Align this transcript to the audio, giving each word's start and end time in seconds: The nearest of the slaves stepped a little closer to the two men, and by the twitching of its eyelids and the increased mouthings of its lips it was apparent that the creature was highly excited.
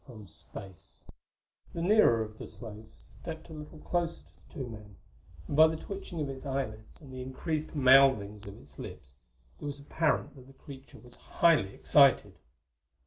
The 0.03 0.65
nearest 1.75 2.31
of 2.31 2.37
the 2.39 2.47
slaves 2.47 3.07
stepped 3.11 3.49
a 3.49 3.53
little 3.53 3.77
closer 3.77 4.23
to 4.25 4.33
the 4.33 4.51
two 4.63 4.67
men, 4.67 4.95
and 5.47 5.55
by 5.55 5.67
the 5.67 5.77
twitching 5.77 6.19
of 6.19 6.27
its 6.27 6.43
eyelids 6.43 6.99
and 7.01 7.13
the 7.13 7.21
increased 7.21 7.75
mouthings 7.75 8.47
of 8.47 8.57
its 8.59 8.79
lips 8.79 9.13
it 9.59 9.65
was 9.65 9.77
apparent 9.79 10.33
that 10.35 10.47
the 10.47 10.53
creature 10.53 10.97
was 10.97 11.17
highly 11.17 11.75
excited. 11.75 12.39